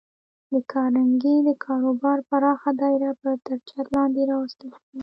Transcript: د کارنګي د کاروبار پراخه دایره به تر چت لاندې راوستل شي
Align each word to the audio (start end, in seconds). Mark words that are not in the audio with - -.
د 0.51 0.53
کارنګي 0.71 1.35
د 1.47 1.49
کاروبار 1.65 2.17
پراخه 2.29 2.71
دایره 2.81 3.11
به 3.21 3.31
تر 3.45 3.57
چت 3.69 3.85
لاندې 3.95 4.21
راوستل 4.31 4.69
شي 4.83 4.97